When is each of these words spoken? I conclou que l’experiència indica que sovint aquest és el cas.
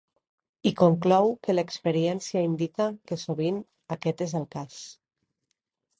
I 0.69 0.71
conclou 0.79 1.29
que 1.43 1.55
l’experiència 1.57 2.43
indica 2.47 2.89
que 3.11 3.21
sovint 3.27 3.63
aquest 3.97 4.25
és 4.29 4.37
el 4.41 4.49
cas. 4.57 4.83